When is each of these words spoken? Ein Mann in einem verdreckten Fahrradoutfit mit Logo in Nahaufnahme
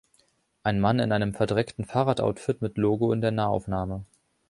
Ein 0.63 0.79
Mann 0.79 0.97
in 0.97 1.11
einem 1.11 1.35
verdreckten 1.35 1.85
Fahrradoutfit 1.85 2.63
mit 2.63 2.79
Logo 2.79 3.11
in 3.13 3.19
Nahaufnahme 3.19 4.03